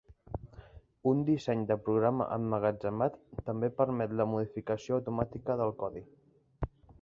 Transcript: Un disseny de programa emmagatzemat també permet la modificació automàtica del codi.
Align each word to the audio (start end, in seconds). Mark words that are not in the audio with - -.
Un 1.09 1.19
disseny 1.27 1.59
de 1.71 1.77
programa 1.87 2.27
emmagatzemat 2.37 3.19
també 3.51 3.69
permet 3.83 4.17
la 4.23 4.27
modificació 4.33 4.99
automàtica 5.01 5.59
del 5.61 5.77
codi. 5.85 6.05